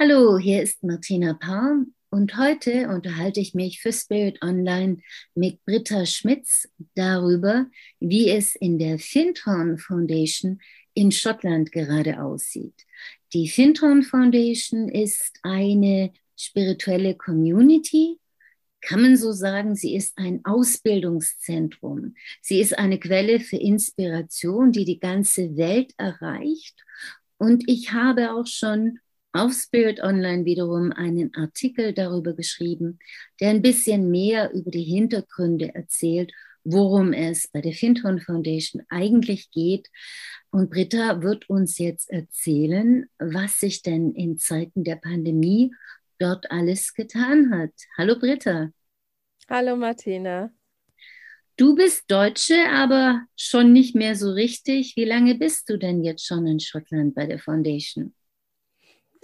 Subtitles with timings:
[0.00, 4.98] Hallo, hier ist Martina Palm und heute unterhalte ich mich für Spirit Online
[5.34, 7.66] mit Britta Schmitz darüber,
[7.98, 10.60] wie es in der Findhorn Foundation
[10.94, 12.86] in Schottland gerade aussieht.
[13.32, 18.20] Die Findhorn Foundation ist eine spirituelle Community,
[18.80, 22.14] kann man so sagen, sie ist ein Ausbildungszentrum.
[22.40, 26.84] Sie ist eine Quelle für Inspiration, die die ganze Welt erreicht.
[27.36, 29.00] Und ich habe auch schon
[29.38, 32.98] auf Spirit Online wiederum einen Artikel darüber geschrieben,
[33.40, 36.32] der ein bisschen mehr über die Hintergründe erzählt,
[36.64, 39.88] worum es bei der Findhorn Foundation eigentlich geht.
[40.50, 45.72] Und Britta wird uns jetzt erzählen, was sich denn in Zeiten der Pandemie
[46.18, 47.72] dort alles getan hat.
[47.96, 48.70] Hallo Britta.
[49.48, 50.50] Hallo Martina.
[51.56, 54.94] Du bist Deutsche, aber schon nicht mehr so richtig.
[54.96, 58.14] Wie lange bist du denn jetzt schon in Schottland bei der Foundation?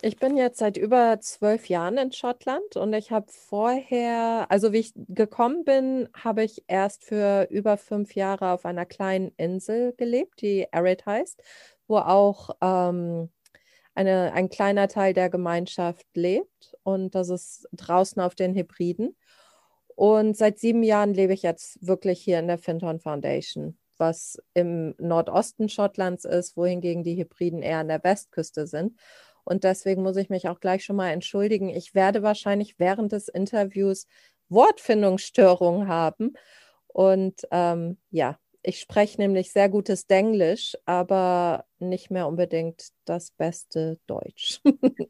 [0.06, 4.80] Ich bin jetzt seit über zwölf Jahren in Schottland und ich habe vorher, also wie
[4.80, 10.42] ich gekommen bin, habe ich erst für über fünf Jahre auf einer kleinen Insel gelebt,
[10.42, 11.42] die Arid heißt,
[11.88, 13.30] wo auch ähm,
[13.94, 19.16] eine, ein kleiner Teil der Gemeinschaft lebt und das ist draußen auf den Hebriden.
[19.96, 24.94] Und seit sieben Jahren lebe ich jetzt wirklich hier in der Finton Foundation, was im
[24.98, 28.98] Nordosten Schottlands ist, wohingegen die Hebriden eher an der Westküste sind.
[29.44, 31.68] Und deswegen muss ich mich auch gleich schon mal entschuldigen.
[31.68, 34.06] Ich werde wahrscheinlich während des Interviews
[34.48, 36.34] Wortfindungsstörungen haben.
[36.86, 43.98] Und ähm, ja, ich spreche nämlich sehr gutes Denglisch, aber nicht mehr unbedingt das beste
[44.06, 44.60] Deutsch.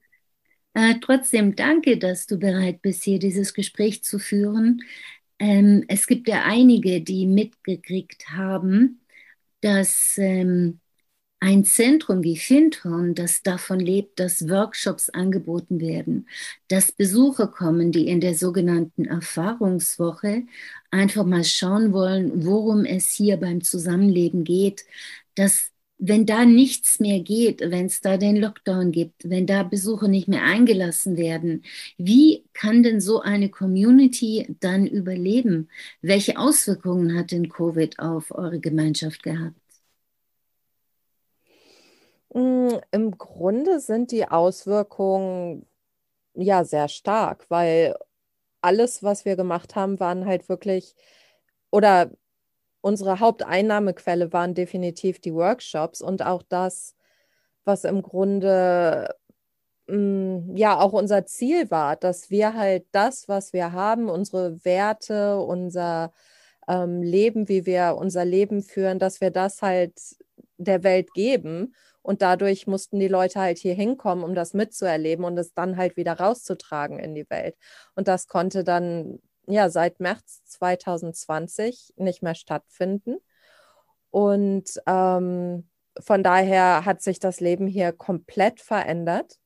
[0.75, 4.83] äh, trotzdem danke, dass du bereit bist, hier dieses Gespräch zu führen.
[5.39, 9.01] Ähm, es gibt ja einige, die mitgekriegt haben,
[9.61, 10.81] dass ähm,
[11.41, 16.27] ein Zentrum wie Findhorn, das davon lebt, dass Workshops angeboten werden,
[16.69, 20.45] dass Besucher kommen, die in der sogenannten Erfahrungswoche
[20.91, 24.85] einfach mal schauen wollen, worum es hier beim Zusammenleben geht,
[25.35, 30.09] dass wenn da nichts mehr geht, wenn es da den Lockdown gibt, wenn da Besucher
[30.09, 31.63] nicht mehr eingelassen werden,
[31.99, 35.69] wie kann denn so eine Community dann überleben?
[36.03, 39.64] Welche Auswirkungen hat denn Covid auf eure Gemeinschaft gehabt?
[42.35, 45.67] Hm, Im Grunde sind die Auswirkungen
[46.35, 47.97] ja sehr stark, weil
[48.63, 50.95] alles, was wir gemacht haben, waren halt wirklich,
[51.71, 52.11] oder
[52.83, 56.97] unsere Haupteinnahmequelle waren definitiv die Workshops und auch das,
[57.65, 59.15] was im Grunde
[59.89, 65.39] hm, ja auch unser Ziel war, dass wir halt das, was wir haben, unsere Werte,
[65.41, 66.13] unser
[66.69, 69.95] ähm, Leben, wie wir unser Leben führen, dass wir das halt
[70.59, 71.75] der Welt geben
[72.05, 75.97] und dadurch mussten die Leute halt hier hinkommen, um das mitzuerleben und es dann halt
[75.97, 77.57] wieder rauszutragen in die Welt.
[77.95, 83.17] Und das konnte dann ja seit März 2020 nicht mehr stattfinden.
[84.11, 89.39] Und ähm, von daher hat sich das Leben hier komplett verändert,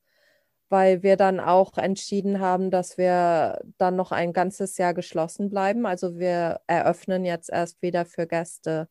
[0.67, 5.85] weil wir dann auch entschieden haben, dass wir dann noch ein ganzes Jahr geschlossen bleiben.
[5.85, 8.89] Also wir eröffnen jetzt erst wieder für Gäste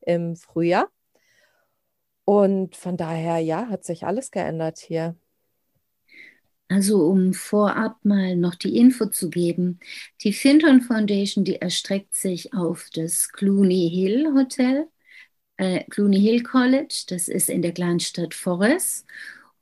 [0.00, 0.88] im Frühjahr.
[2.24, 5.16] Und von daher, ja, hat sich alles geändert hier.
[6.68, 9.78] Also um vorab mal noch die Info zu geben,
[10.22, 14.88] die Finton Foundation, die erstreckt sich auf das Clooney Hill Hotel,
[15.58, 19.06] äh, Clooney Hill College, das ist in der Kleinstadt Forres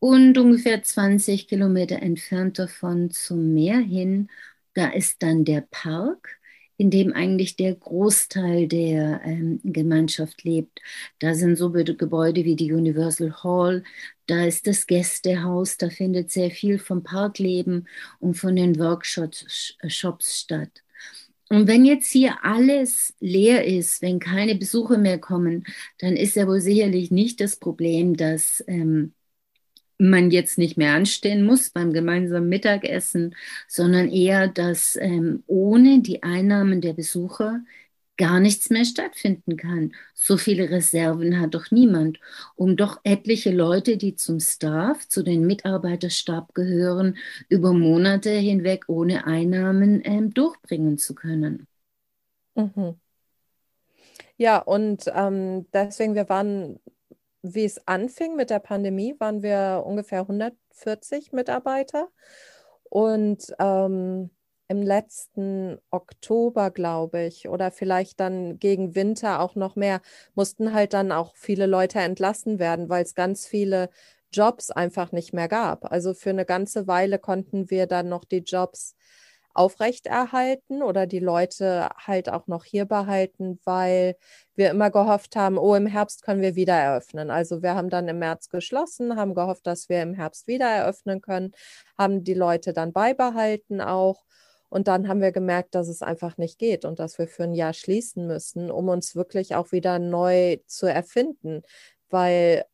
[0.00, 4.30] und ungefähr 20 Kilometer entfernt davon zum Meer hin,
[4.74, 6.39] da ist dann der Park
[6.80, 10.80] in dem eigentlich der Großteil der ähm, Gemeinschaft lebt.
[11.18, 13.84] Da sind so Gebäude wie die Universal Hall,
[14.26, 17.86] da ist das Gästehaus, da findet sehr viel vom Parkleben
[18.18, 20.70] und von den Workshops äh, statt.
[21.50, 25.64] Und wenn jetzt hier alles leer ist, wenn keine Besucher mehr kommen,
[25.98, 29.12] dann ist ja wohl sicherlich nicht das Problem, dass ähm,
[30.00, 33.36] man jetzt nicht mehr anstehen muss beim gemeinsamen Mittagessen,
[33.68, 37.60] sondern eher, dass ähm, ohne die Einnahmen der Besucher
[38.16, 39.92] gar nichts mehr stattfinden kann.
[40.14, 42.20] So viele Reserven hat doch niemand,
[42.54, 47.16] um doch etliche Leute, die zum Staff, zu den Mitarbeiterstab gehören,
[47.48, 51.66] über Monate hinweg ohne Einnahmen ähm, durchbringen zu können.
[52.54, 53.00] Mhm.
[54.36, 56.78] Ja, und ähm, deswegen, wir waren
[57.42, 62.08] wie es anfing mit der Pandemie, waren wir ungefähr 140 Mitarbeiter.
[62.84, 64.30] Und ähm,
[64.68, 70.00] im letzten Oktober, glaube ich, oder vielleicht dann gegen Winter auch noch mehr,
[70.34, 73.90] mussten halt dann auch viele Leute entlassen werden, weil es ganz viele
[74.32, 75.90] Jobs einfach nicht mehr gab.
[75.90, 78.94] Also für eine ganze Weile konnten wir dann noch die Jobs
[79.54, 84.16] aufrechterhalten oder die Leute halt auch noch hier behalten, weil
[84.54, 87.30] wir immer gehofft haben, oh, im Herbst können wir wieder eröffnen.
[87.30, 91.20] Also wir haben dann im März geschlossen, haben gehofft, dass wir im Herbst wieder eröffnen
[91.20, 91.52] können,
[91.98, 94.24] haben die Leute dann beibehalten auch.
[94.68, 97.54] Und dann haben wir gemerkt, dass es einfach nicht geht und dass wir für ein
[97.54, 101.62] Jahr schließen müssen, um uns wirklich auch wieder neu zu erfinden,
[102.08, 102.64] weil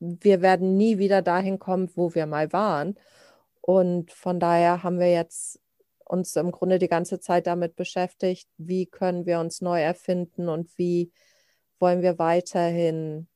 [0.00, 2.96] wir werden nie wieder dahin kommen, wo wir mal waren.
[3.60, 5.61] Und von daher haben wir jetzt
[6.12, 10.76] uns im Grunde die ganze Zeit damit beschäftigt, wie können wir uns neu erfinden und
[10.76, 11.10] wie
[11.78, 13.28] wollen wir weiterhin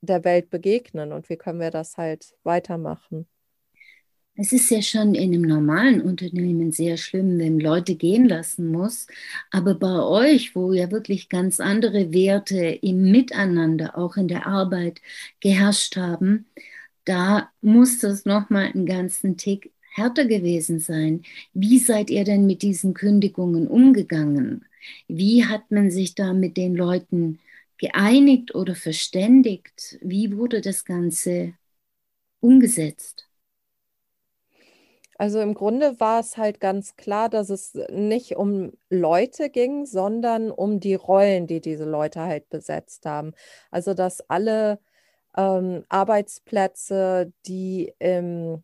[0.00, 3.28] der Welt begegnen und wie können wir das halt weitermachen.
[4.40, 9.08] Es ist ja schon in einem normalen Unternehmen sehr schlimm, wenn Leute gehen lassen muss.
[9.50, 15.00] Aber bei euch, wo ja wirklich ganz andere Werte im Miteinander, auch in der Arbeit
[15.40, 16.46] geherrscht haben,
[17.04, 21.22] da muss das nochmal einen ganzen Tick härter gewesen sein.
[21.54, 24.64] Wie seid ihr denn mit diesen Kündigungen umgegangen?
[25.08, 27.40] Wie hat man sich da mit den Leuten
[27.78, 29.98] geeinigt oder verständigt?
[30.02, 31.54] Wie wurde das Ganze
[32.40, 33.28] umgesetzt?
[35.18, 40.50] Also im Grunde war es halt ganz klar, dass es nicht um Leute ging, sondern
[40.52, 43.32] um die Rollen, die diese Leute halt besetzt haben.
[43.72, 44.78] Also dass alle
[45.36, 48.62] ähm, Arbeitsplätze, die im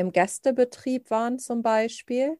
[0.00, 2.38] im Gästebetrieb waren zum Beispiel.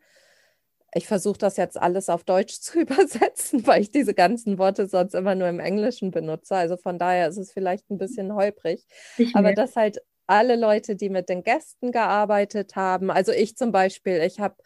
[0.95, 5.15] Ich versuche das jetzt alles auf Deutsch zu übersetzen, weil ich diese ganzen Worte sonst
[5.15, 6.57] immer nur im Englischen benutze.
[6.57, 8.87] Also von daher ist es vielleicht ein bisschen holprig.
[9.35, 14.23] Aber dass halt alle Leute, die mit den Gästen gearbeitet haben, also ich zum Beispiel,
[14.23, 14.57] ich habe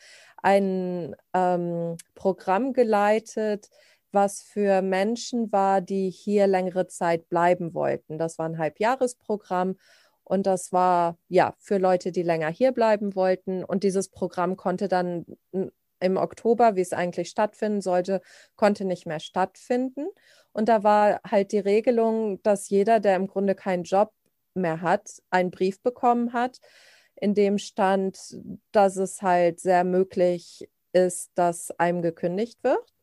[0.42, 3.70] ein ähm, Programm geleitet,
[4.12, 8.18] was für Menschen war, die hier längere Zeit bleiben wollten.
[8.18, 9.76] Das war ein Halbjahresprogramm
[10.24, 13.62] und das war ja für Leute, die länger hier bleiben wollten.
[13.62, 15.26] Und dieses Programm konnte dann
[16.00, 18.20] im Oktober, wie es eigentlich stattfinden sollte,
[18.56, 20.06] konnte nicht mehr stattfinden.
[20.52, 24.12] Und da war halt die Regelung, dass jeder, der im Grunde keinen Job
[24.54, 26.58] mehr hat, einen Brief bekommen hat,
[27.16, 28.18] in dem stand,
[28.72, 32.93] dass es halt sehr möglich ist, dass einem gekündigt wird.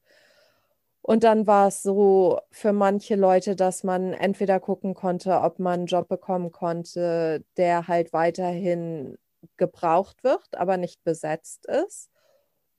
[1.02, 5.74] Und dann war es so für manche Leute, dass man entweder gucken konnte, ob man
[5.82, 9.18] einen Job bekommen konnte, der halt weiterhin
[9.58, 12.10] gebraucht wird, aber nicht besetzt ist.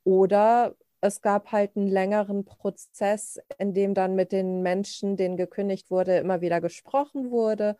[0.05, 5.91] Oder es gab halt einen längeren Prozess, in dem dann mit den Menschen, denen gekündigt
[5.91, 7.77] wurde, immer wieder gesprochen wurde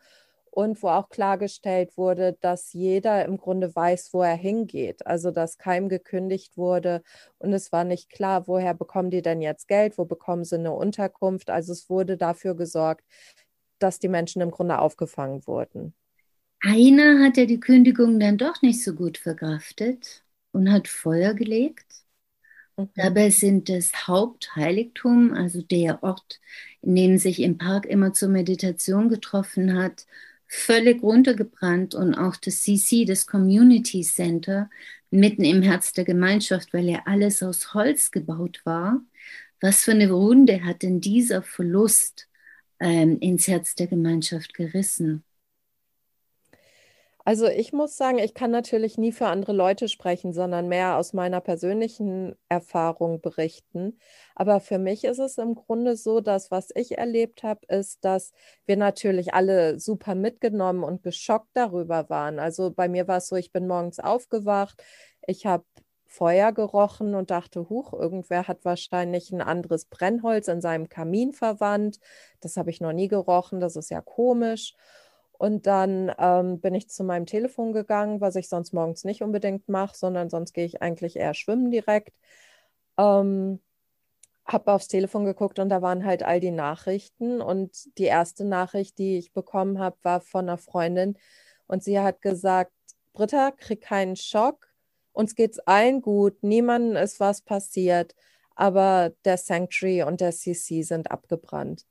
[0.53, 5.05] und wo auch klargestellt wurde, dass jeder im Grunde weiß, wo er hingeht.
[5.07, 7.01] Also dass keinem gekündigt wurde
[7.39, 10.71] und es war nicht klar, woher bekommen die denn jetzt Geld, wo bekommen sie eine
[10.71, 11.49] Unterkunft.
[11.49, 13.03] Also es wurde dafür gesorgt,
[13.79, 15.95] dass die Menschen im Grunde aufgefangen wurden.
[16.61, 22.03] Einer hat ja die Kündigung dann doch nicht so gut verkraftet und hat Feuer gelegt.
[22.77, 22.89] Mhm.
[22.95, 26.39] Dabei sind das Hauptheiligtum, also der Ort,
[26.81, 30.05] in dem sich im Park immer zur Meditation getroffen hat,
[30.53, 34.69] völlig runtergebrannt und auch das CC, das Community Center,
[35.09, 39.01] mitten im Herz der Gemeinschaft, weil ja alles aus Holz gebaut war.
[39.61, 42.29] Was für eine Runde hat denn dieser Verlust
[42.79, 45.23] ähm, ins Herz der Gemeinschaft gerissen?
[47.25, 51.13] Also ich muss sagen, ich kann natürlich nie für andere Leute sprechen, sondern mehr aus
[51.13, 53.97] meiner persönlichen Erfahrung berichten.
[54.35, 58.33] Aber für mich ist es im Grunde so, dass was ich erlebt habe, ist, dass
[58.65, 62.39] wir natürlich alle super mitgenommen und geschockt darüber waren.
[62.39, 64.83] Also bei mir war es so, ich bin morgens aufgewacht,
[65.25, 65.63] ich habe
[66.05, 71.99] Feuer gerochen und dachte, huch, irgendwer hat wahrscheinlich ein anderes Brennholz in seinem Kamin verwandt.
[72.41, 74.75] Das habe ich noch nie gerochen, das ist ja komisch.
[75.43, 79.67] Und dann ähm, bin ich zu meinem Telefon gegangen, was ich sonst morgens nicht unbedingt
[79.67, 82.13] mache, sondern sonst gehe ich eigentlich eher schwimmen direkt.
[82.97, 83.59] Ähm,
[84.45, 87.41] habe aufs Telefon geguckt und da waren halt all die Nachrichten.
[87.41, 91.17] Und die erste Nachricht, die ich bekommen habe, war von einer Freundin.
[91.67, 92.71] Und sie hat gesagt,
[93.11, 94.69] Britta, krieg keinen Schock.
[95.11, 96.41] Uns geht's allen gut.
[96.41, 98.15] Niemandem ist was passiert.
[98.55, 101.85] Aber der Sanctuary und der CC sind abgebrannt.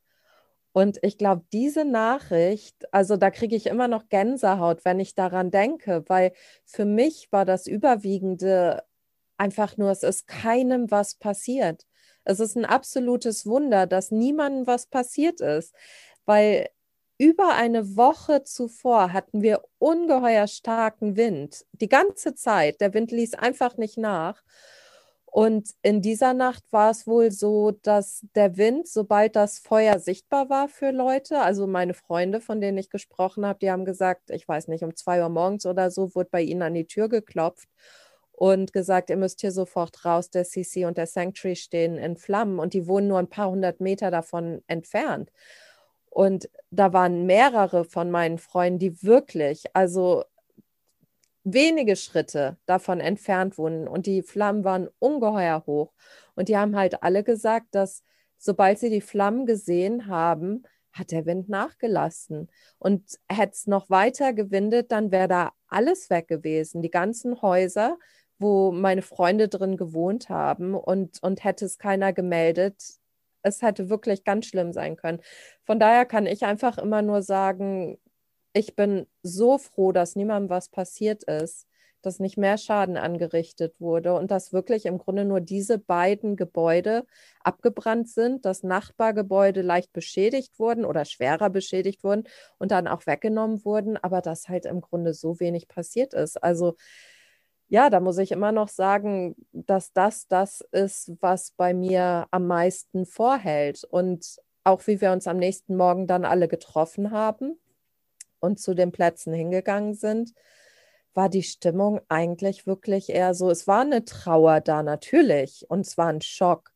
[0.72, 5.50] Und ich glaube, diese Nachricht, also da kriege ich immer noch Gänsehaut, wenn ich daran
[5.50, 6.32] denke, weil
[6.64, 8.82] für mich war das Überwiegende
[9.36, 11.86] einfach nur, es ist keinem was passiert.
[12.24, 15.74] Es ist ein absolutes Wunder, dass niemandem was passiert ist,
[16.24, 16.68] weil
[17.18, 21.66] über eine Woche zuvor hatten wir ungeheuer starken Wind.
[21.72, 22.80] Die ganze Zeit.
[22.80, 24.42] Der Wind ließ einfach nicht nach.
[25.34, 30.50] Und in dieser Nacht war es wohl so, dass der Wind, sobald das Feuer sichtbar
[30.50, 34.46] war für Leute, also meine Freunde, von denen ich gesprochen habe, die haben gesagt, ich
[34.46, 37.66] weiß nicht, um zwei Uhr morgens oder so, wurde bei ihnen an die Tür geklopft
[38.32, 42.58] und gesagt, ihr müsst hier sofort raus, der CC und der Sanctuary stehen in Flammen
[42.58, 45.30] und die wohnen nur ein paar hundert Meter davon entfernt.
[46.10, 50.24] Und da waren mehrere von meinen Freunden, die wirklich, also
[51.44, 55.92] wenige Schritte davon entfernt wohnen und die Flammen waren ungeheuer hoch.
[56.34, 58.02] Und die haben halt alle gesagt, dass
[58.38, 62.50] sobald sie die Flammen gesehen haben, hat der Wind nachgelassen.
[62.78, 66.82] Und hätte es noch weiter gewindet, dann wäre da alles weg gewesen.
[66.82, 67.98] Die ganzen Häuser,
[68.38, 72.76] wo meine Freunde drin gewohnt haben und, und hätte es keiner gemeldet.
[73.42, 75.20] Es hätte wirklich ganz schlimm sein können.
[75.64, 77.98] Von daher kann ich einfach immer nur sagen,
[78.52, 81.66] ich bin so froh, dass niemandem was passiert ist,
[82.02, 87.06] dass nicht mehr Schaden angerichtet wurde und dass wirklich im Grunde nur diese beiden Gebäude
[87.42, 92.24] abgebrannt sind, dass Nachbargebäude leicht beschädigt wurden oder schwerer beschädigt wurden
[92.58, 96.42] und dann auch weggenommen wurden, aber dass halt im Grunde so wenig passiert ist.
[96.42, 96.76] Also
[97.68, 102.46] ja, da muss ich immer noch sagen, dass das das ist, was bei mir am
[102.46, 103.84] meisten vorhält.
[103.84, 107.58] Und auch wie wir uns am nächsten Morgen dann alle getroffen haben,
[108.42, 110.34] und zu den Plätzen hingegangen sind,
[111.14, 115.98] war die Stimmung eigentlich wirklich eher so, es war eine Trauer da natürlich und es
[115.98, 116.72] war ein Schock.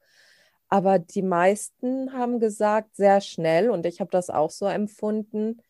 [0.68, 5.62] Aber die meisten haben gesagt, sehr schnell, und ich habe das auch so empfunden,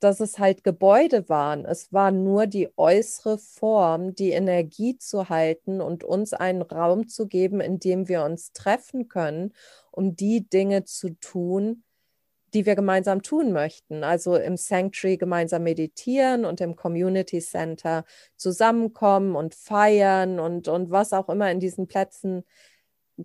[0.00, 1.64] dass es halt Gebäude waren.
[1.66, 7.26] Es war nur die äußere Form, die Energie zu halten und uns einen Raum zu
[7.28, 9.52] geben, in dem wir uns treffen können,
[9.90, 11.84] um die Dinge zu tun,
[12.54, 14.04] die wir gemeinsam tun möchten.
[14.04, 18.04] Also im Sanctuary gemeinsam meditieren und im Community Center
[18.36, 22.44] zusammenkommen und feiern und, und was auch immer in diesen Plätzen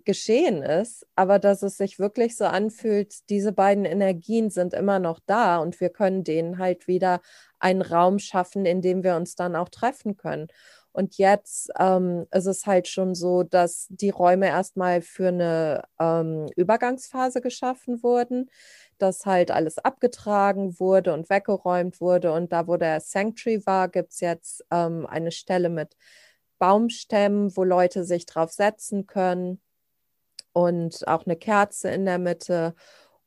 [0.04, 5.20] geschehen ist, aber dass es sich wirklich so anfühlt, diese beiden Energien sind immer noch
[5.26, 7.20] da und wir können denen halt wieder
[7.58, 10.48] einen Raum schaffen, in dem wir uns dann auch treffen können.
[10.96, 16.46] Und jetzt ähm, ist es halt schon so, dass die Räume erstmal für eine ähm,
[16.56, 18.48] Übergangsphase geschaffen wurden
[18.98, 22.32] dass halt alles abgetragen wurde und weggeräumt wurde.
[22.32, 25.96] Und da, wo der Sanctuary war, gibt es jetzt ähm, eine Stelle mit
[26.58, 29.60] Baumstämmen, wo Leute sich drauf setzen können
[30.52, 32.74] und auch eine Kerze in der Mitte.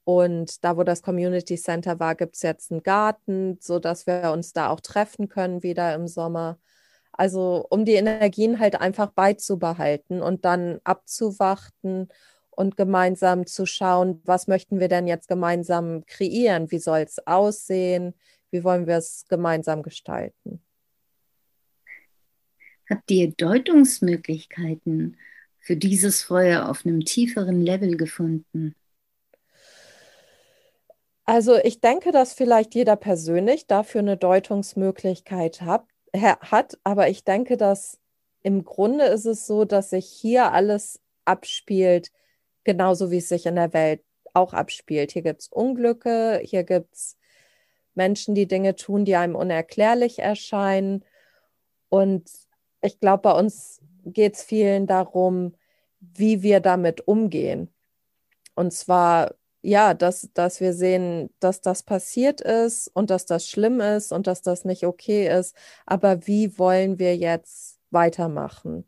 [0.03, 4.53] Und da, wo das Community Center war, gibt es jetzt einen Garten, sodass wir uns
[4.53, 6.57] da auch treffen können wieder im Sommer.
[7.19, 12.07] Also um die Energien halt einfach beizubehalten und dann abzuwarten
[12.49, 16.71] und gemeinsam zu schauen, was möchten wir denn jetzt gemeinsam kreieren?
[16.71, 18.13] Wie soll es aussehen?
[18.51, 20.63] Wie wollen wir es gemeinsam gestalten?
[22.89, 25.17] Habt ihr Deutungsmöglichkeiten
[25.59, 28.75] für dieses Feuer auf einem tieferen Level gefunden?
[31.25, 35.83] Also ich denke, dass vielleicht jeder persönlich dafür eine Deutungsmöglichkeit hat,
[36.15, 37.99] hat, aber ich denke, dass
[38.41, 42.11] im Grunde ist es so, dass sich hier alles abspielt,
[42.63, 44.01] genauso wie es sich in der Welt
[44.33, 45.11] auch abspielt.
[45.11, 47.17] Hier gibt es Unglücke, hier gibt es
[47.95, 51.03] Menschen, die Dinge tun, die einem unerklärlich erscheinen.
[51.89, 52.29] Und
[52.81, 55.53] ich glaube, bei uns geht es vielen darum,
[55.99, 57.73] wie wir damit umgehen.
[58.55, 63.81] Und zwar, ja, dass, dass wir sehen, dass das passiert ist und dass das schlimm
[63.81, 65.55] ist und dass das nicht okay ist.
[65.85, 68.85] Aber wie wollen wir jetzt weitermachen?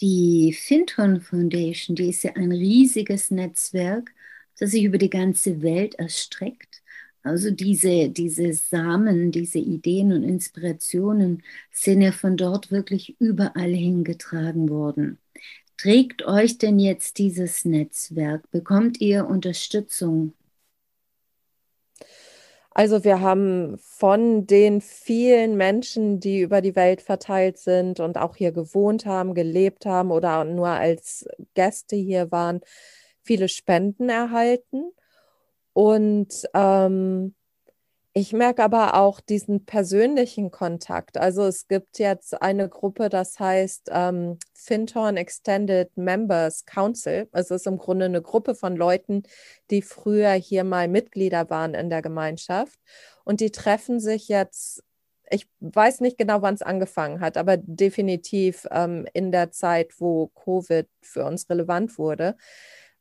[0.00, 4.12] Die Finton Foundation, die ist ja ein riesiges Netzwerk,
[4.58, 6.82] das sich über die ganze Welt erstreckt.
[7.22, 11.42] Also diese, diese Samen, diese Ideen und Inspirationen
[11.72, 15.18] sind ja von dort wirklich überall hingetragen worden.
[15.78, 18.50] Trägt euch denn jetzt dieses Netzwerk?
[18.50, 20.32] Bekommt ihr Unterstützung
[22.76, 28.36] also wir haben von den vielen Menschen, die über die Welt verteilt sind und auch
[28.36, 32.60] hier gewohnt haben, gelebt haben oder nur als Gäste hier waren,
[33.22, 34.90] viele Spenden erhalten.
[35.72, 37.34] Und ähm,
[38.18, 41.18] ich merke aber auch diesen persönlichen Kontakt.
[41.18, 47.28] Also es gibt jetzt eine Gruppe, das heißt ähm, Fintorn Extended Members Council.
[47.32, 49.24] Es ist im Grunde eine Gruppe von Leuten,
[49.70, 52.78] die früher hier mal Mitglieder waren in der Gemeinschaft.
[53.24, 54.82] Und die treffen sich jetzt,
[55.28, 60.28] ich weiß nicht genau, wann es angefangen hat, aber definitiv ähm, in der Zeit, wo
[60.28, 62.34] Covid für uns relevant wurde.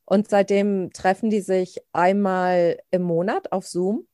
[0.04, 4.08] Und seitdem treffen die sich einmal im Monat auf Zoom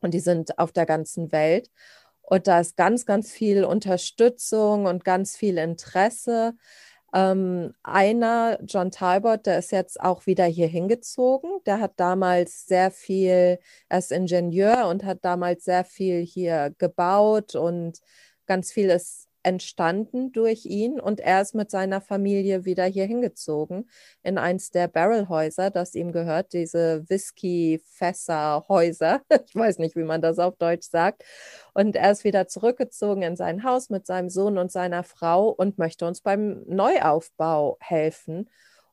[0.00, 1.70] und die sind auf der ganzen Welt.
[2.22, 6.54] Und da ist ganz, ganz viel Unterstützung und ganz viel Interesse.
[7.14, 11.60] Ähm, einer, John Talbot, der ist jetzt auch wieder hier hingezogen.
[11.66, 17.54] Der hat damals sehr viel, er ist Ingenieur und hat damals sehr viel hier gebaut
[17.54, 18.00] und
[18.46, 23.88] ganz viel ist entstanden durch ihn und er ist mit seiner Familie wieder hier hingezogen
[24.22, 29.20] in eins der Barrelhäuser, das ihm gehört, diese Whisky-Fässer-Häuser.
[29.46, 31.22] Ich weiß nicht, wie man das auf Deutsch sagt.
[31.74, 35.78] Und er ist wieder zurückgezogen in sein Haus mit seinem Sohn und seiner Frau und
[35.78, 38.48] möchte uns beim Neuaufbau helfen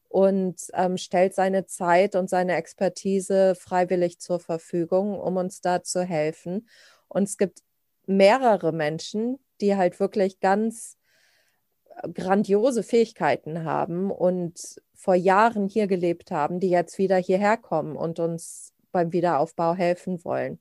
[0.10, 6.04] und ähm, stellt seine Zeit und seine Expertise freiwillig zur Verfügung, um uns da zu
[6.04, 6.68] helfen.
[7.08, 7.62] Und es gibt
[8.06, 10.98] mehrere Menschen, die halt wirklich ganz
[12.02, 17.96] äh, grandiose Fähigkeiten haben und vor Jahren hier gelebt haben, die jetzt wieder hierher kommen
[17.96, 20.60] und uns beim Wiederaufbau helfen wollen.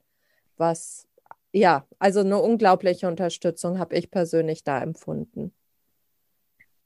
[0.57, 1.07] Was,
[1.53, 5.53] ja, also eine unglaubliche Unterstützung habe ich persönlich da empfunden.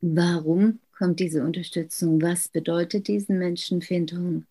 [0.00, 2.20] Warum kommt diese Unterstützung?
[2.20, 4.46] Was bedeutet diesen Menschen Findung?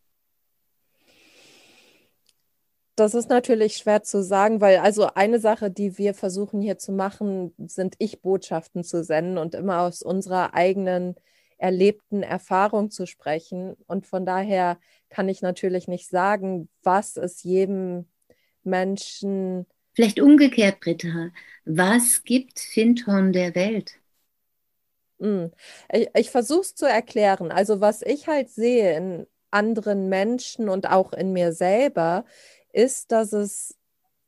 [2.96, 6.92] Das ist natürlich schwer zu sagen, weil also eine Sache, die wir versuchen hier zu
[6.92, 11.16] machen, sind Ich-Botschaften zu senden und immer aus unserer eigenen
[11.58, 13.76] erlebten Erfahrung zu sprechen.
[13.88, 14.78] Und von daher
[15.10, 18.06] kann ich natürlich nicht sagen, was es jedem
[18.64, 19.66] Menschen.
[19.94, 21.30] Vielleicht umgekehrt, Britta.
[21.66, 23.94] Was gibt Finton der Welt?
[25.20, 25.52] Hm.
[25.92, 27.52] Ich, ich versuche es zu erklären.
[27.52, 32.26] Also was ich halt sehe in anderen Menschen und auch in mir selber,
[32.74, 33.78] ist, dass es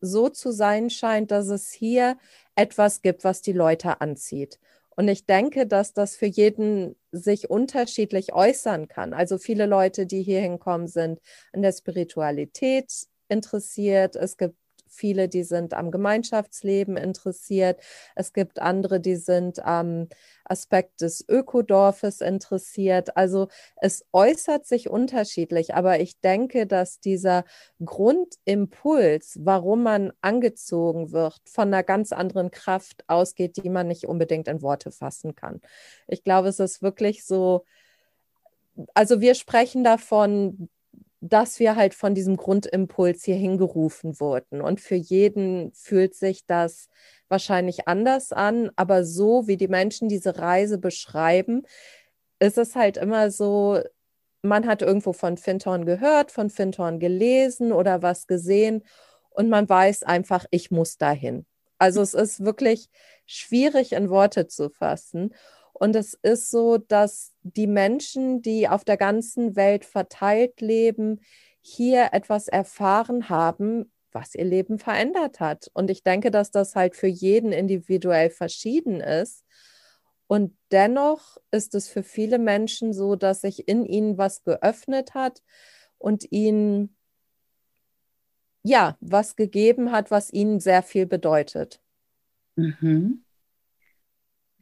[0.01, 2.17] so zu sein scheint, dass es hier
[2.55, 4.59] etwas gibt, was die Leute anzieht.
[4.95, 9.13] Und ich denke, dass das für jeden sich unterschiedlich äußern kann.
[9.13, 11.19] Also viele Leute, die hier hinkommen, sind
[11.53, 12.91] an der Spiritualität
[13.27, 14.15] interessiert.
[14.15, 14.55] Es gibt
[14.95, 17.79] viele, die sind am Gemeinschaftsleben interessiert.
[18.15, 20.07] Es gibt andere, die sind am
[20.45, 23.17] Aspekt des Ökodorfes interessiert.
[23.17, 23.47] Also
[23.81, 27.45] es äußert sich unterschiedlich, aber ich denke, dass dieser
[27.83, 34.47] Grundimpuls, warum man angezogen wird, von einer ganz anderen Kraft ausgeht, die man nicht unbedingt
[34.47, 35.61] in Worte fassen kann.
[36.07, 37.65] Ich glaube, es ist wirklich so,
[38.93, 40.69] also wir sprechen davon,
[41.29, 44.61] dass wir halt von diesem Grundimpuls hier hingerufen wurden.
[44.61, 46.87] Und für jeden fühlt sich das
[47.29, 51.63] wahrscheinlich anders an, aber so wie die Menschen diese Reise beschreiben,
[52.39, 53.79] ist es halt immer so,
[54.43, 58.83] man hat irgendwo von Fintorn gehört, von Fintorn gelesen oder was gesehen
[59.31, 61.45] und man weiß einfach, ich muss dahin.
[61.79, 62.89] Also es ist wirklich
[63.25, 65.33] schwierig in Worte zu fassen.
[65.77, 71.19] Und es ist so, dass die Menschen, die auf der ganzen Welt verteilt leben,
[71.59, 75.69] hier etwas erfahren haben, was ihr Leben verändert hat.
[75.73, 79.43] Und ich denke, dass das halt für jeden individuell verschieden ist.
[80.27, 85.41] Und dennoch ist es für viele Menschen so, dass sich in ihnen was geöffnet hat
[85.97, 86.95] und ihnen
[88.63, 91.81] ja was gegeben hat, was ihnen sehr viel bedeutet.
[92.55, 93.24] Mhm.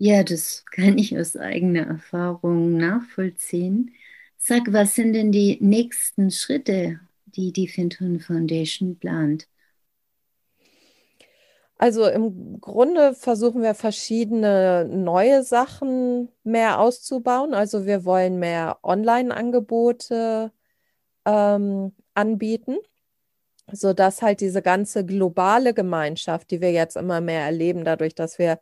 [0.05, 3.93] Ja, das kann ich aus eigener Erfahrung nachvollziehen.
[4.37, 9.47] Sag, was sind denn die nächsten Schritte, die die Finton Foundation plant?
[11.77, 17.53] Also im Grunde versuchen wir verschiedene neue Sachen mehr auszubauen.
[17.53, 20.51] Also wir wollen mehr Online-Angebote
[21.25, 22.77] ähm, anbieten,
[23.71, 28.59] sodass halt diese ganze globale Gemeinschaft, die wir jetzt immer mehr erleben, dadurch, dass wir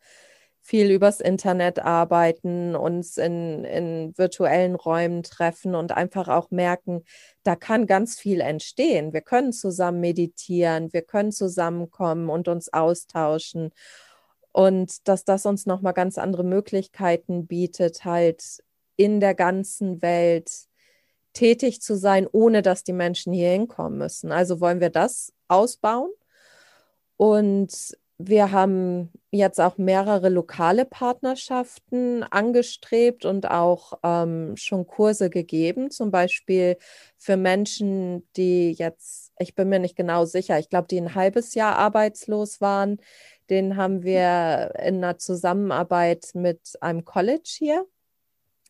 [0.62, 7.04] viel übers Internet arbeiten, uns in, in virtuellen Räumen treffen und einfach auch merken,
[7.44, 9.12] da kann ganz viel entstehen.
[9.12, 13.72] Wir können zusammen meditieren, wir können zusammenkommen und uns austauschen.
[14.52, 18.44] Und dass das uns nochmal ganz andere Möglichkeiten bietet, halt
[18.98, 20.52] in der ganzen Welt
[21.34, 24.32] tätig zu sein, ohne dass die Menschen hier hinkommen müssen.
[24.32, 26.12] Also wollen wir das ausbauen.
[27.18, 27.96] Und
[28.28, 36.12] wir haben jetzt auch mehrere lokale Partnerschaften angestrebt und auch ähm, schon Kurse gegeben, zum
[36.12, 36.78] Beispiel
[37.18, 41.56] für Menschen, die jetzt, ich bin mir nicht genau sicher, ich glaube, die ein halbes
[41.56, 42.98] Jahr arbeitslos waren.
[43.50, 47.86] Den haben wir in einer Zusammenarbeit mit einem College hier,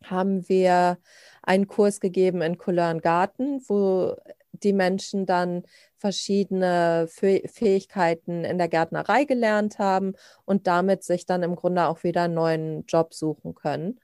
[0.04, 0.98] haben wir
[1.44, 2.58] einen Kurs gegeben in
[3.02, 4.16] Garten, wo
[4.54, 5.64] die Menschen dann
[5.98, 10.14] verschiedene Fähigkeiten in der Gärtnerei gelernt haben
[10.46, 14.00] und damit sich dann im Grunde auch wieder einen neuen Job suchen können.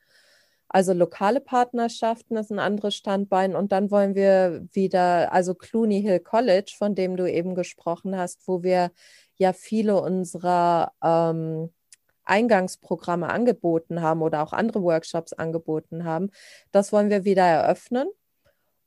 [0.70, 3.56] Also lokale Partnerschaften ist ein anderes Standbein.
[3.56, 8.48] Und dann wollen wir wieder, also Clooney Hill College, von dem du eben gesprochen hast,
[8.48, 8.92] wo wir
[9.38, 11.72] ja viele unserer ähm,
[12.26, 16.32] Eingangsprogramme angeboten haben oder auch andere Workshops angeboten haben.
[16.72, 18.08] Das wollen wir wieder eröffnen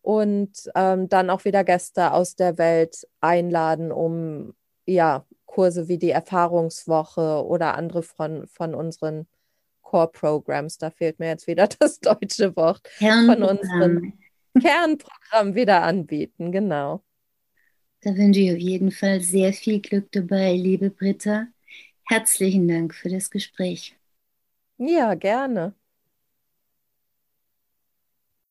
[0.02, 4.54] und ähm, dann auch wieder Gäste aus der Welt einladen, um
[4.86, 9.26] ja Kurse wie die Erfahrungswoche oder andere von, von unseren
[9.82, 14.12] Core Programs, da fehlt mir jetzt wieder das deutsche Wort, von unseren
[14.60, 17.02] Kernprogramm wieder anbieten, genau.
[18.02, 21.48] Da wünsche ich auf jeden Fall sehr viel Glück dabei, liebe Britta.
[22.04, 23.96] Herzlichen Dank für das Gespräch.
[24.78, 25.74] Ja, gerne.